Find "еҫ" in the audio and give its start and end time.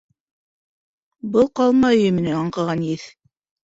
2.93-3.11